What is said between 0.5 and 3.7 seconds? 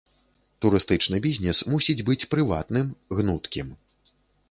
Турыстычны бізнес мусіць быць прыватным, гнуткім.